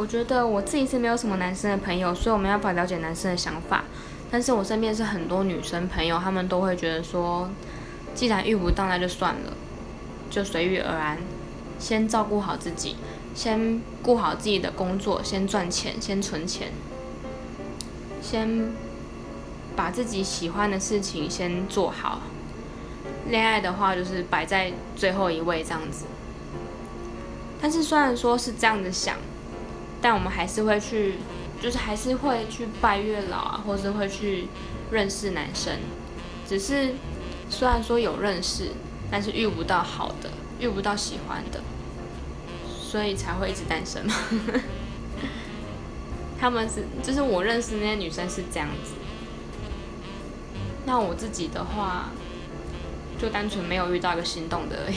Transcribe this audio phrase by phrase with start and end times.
[0.00, 3.84] 我觉得我自己是没有什么男生的朋友，所以我没办法了解男生的想法。
[4.30, 7.50] 但是我身边是很多女生朋友，她们都会觉得说，
[8.14, 9.52] 既然遇不到，那就算了，
[10.30, 11.18] 就随遇而安，
[11.78, 12.96] 先照顾好自己，
[13.34, 16.68] 先顾好自己的工作，先赚钱，先存钱，
[18.22, 18.72] 先
[19.76, 22.22] 把自己喜欢的事情先做好。
[23.28, 26.06] 恋爱的话，就是摆在最后一位这样子。
[27.60, 29.18] 但是虽然说是这样子想，
[30.00, 31.16] 但我们还是会去，
[31.60, 34.48] 就是还是会去拜月老啊，或是会去
[34.90, 35.78] 认识男生。
[36.48, 36.94] 只是
[37.48, 38.70] 虽然说有认识，
[39.10, 41.60] 但是遇不到好的，遇不到喜欢的，
[42.66, 44.14] 所以才会一直单身嘛。
[46.40, 48.94] 他们是，就是我认识那些女生是这样子。
[50.86, 52.08] 那我自己的话，
[53.20, 54.96] 就单纯没有遇到一个心动的而已。